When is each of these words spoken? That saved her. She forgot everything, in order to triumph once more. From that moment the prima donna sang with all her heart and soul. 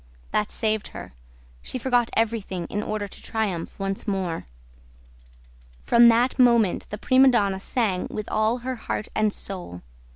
That 0.31 0.49
saved 0.49 0.87
her. 0.97 1.13
She 1.61 1.77
forgot 1.77 2.09
everything, 2.17 2.65
in 2.71 2.81
order 2.81 3.07
to 3.07 3.21
triumph 3.21 3.77
once 3.77 4.07
more. 4.07 4.47
From 5.83 6.07
that 6.07 6.39
moment 6.39 6.89
the 6.89 6.97
prima 6.97 7.27
donna 7.27 7.59
sang 7.59 8.07
with 8.09 8.27
all 8.31 8.57
her 8.65 8.77
heart 8.77 9.09
and 9.13 9.31
soul. 9.31 9.83